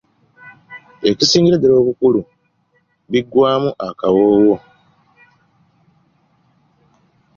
Ekisingira 1.09 1.55
ddala 1.57 1.75
obukulu 1.81 2.21
biggwaamu 3.11 3.69
akawoowo. 3.87 4.55